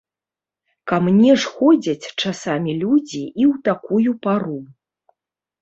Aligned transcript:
Ка 0.91 0.95
мне 1.07 1.31
ж 1.43 1.51
ходзяць 1.57 2.11
часамі 2.23 2.71
людзі 2.81 3.21
і 3.21 3.43
ў 3.51 3.53
такую 3.69 4.11
пару. 4.25 4.57